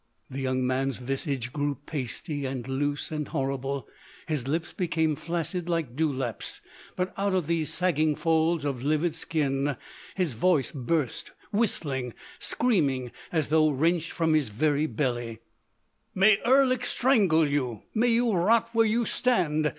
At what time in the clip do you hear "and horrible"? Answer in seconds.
3.11-3.87